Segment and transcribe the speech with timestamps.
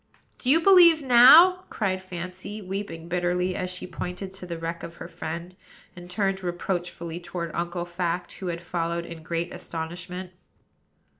[0.39, 4.95] "Do you believe now?" cried Fancy, weeping bitterly, as she pointed to the wreck of
[4.95, 5.55] her friend,
[5.95, 10.31] and turned reproachfully toward Uncle Fact, who had followed in great astonishment.